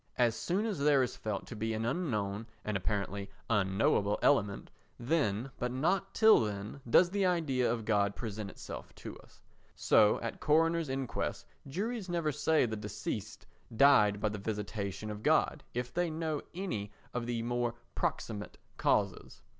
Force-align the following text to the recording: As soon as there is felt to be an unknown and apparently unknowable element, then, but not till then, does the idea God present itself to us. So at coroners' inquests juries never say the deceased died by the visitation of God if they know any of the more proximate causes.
As 0.17 0.35
soon 0.35 0.65
as 0.65 0.79
there 0.79 1.03
is 1.03 1.15
felt 1.15 1.45
to 1.45 1.55
be 1.55 1.75
an 1.75 1.85
unknown 1.85 2.47
and 2.65 2.75
apparently 2.75 3.29
unknowable 3.51 4.17
element, 4.23 4.71
then, 4.99 5.51
but 5.59 5.71
not 5.71 6.15
till 6.15 6.39
then, 6.39 6.81
does 6.89 7.11
the 7.11 7.23
idea 7.27 7.77
God 7.83 8.15
present 8.15 8.49
itself 8.49 8.95
to 8.95 9.15
us. 9.17 9.43
So 9.75 10.19
at 10.23 10.39
coroners' 10.39 10.89
inquests 10.89 11.45
juries 11.67 12.09
never 12.09 12.31
say 12.31 12.65
the 12.65 12.75
deceased 12.75 13.45
died 13.77 14.19
by 14.19 14.29
the 14.29 14.39
visitation 14.39 15.11
of 15.11 15.21
God 15.21 15.63
if 15.75 15.93
they 15.93 16.09
know 16.09 16.41
any 16.55 16.91
of 17.13 17.27
the 17.27 17.43
more 17.43 17.75
proximate 17.93 18.57
causes. 18.77 19.43